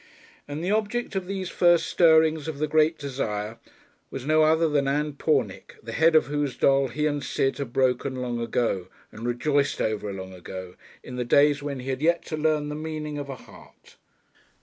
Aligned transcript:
And 0.47 0.63
the 0.63 0.71
objects 0.71 1.15
of 1.15 1.27
these 1.27 1.49
first 1.49 1.85
stirrings 1.85 2.47
of 2.47 2.57
the 2.57 2.65
great 2.65 2.97
desire 2.97 3.59
was 4.09 4.25
no 4.25 4.41
other 4.41 4.67
than 4.67 4.87
Ann 4.87 5.13
Pornick, 5.13 5.75
the 5.83 5.91
head 5.91 6.15
of 6.15 6.25
whose 6.25 6.57
doll 6.57 6.87
he 6.87 7.05
and 7.05 7.23
Sid 7.23 7.59
had 7.59 7.71
broken 7.71 8.15
long 8.15 8.39
ago, 8.41 8.87
and 9.11 9.27
rejoiced 9.27 9.79
over 9.79 10.11
long 10.11 10.33
ago, 10.33 10.73
in 11.03 11.17
the 11.17 11.23
days 11.23 11.61
when 11.61 11.81
he 11.81 11.91
had 11.91 12.01
yet 12.01 12.25
to 12.25 12.35
learn 12.35 12.69
the 12.69 12.73
meaning 12.75 13.19
of 13.19 13.29
a 13.29 13.35
heart. 13.35 13.97